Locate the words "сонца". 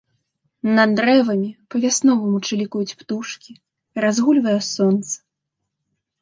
4.71-5.15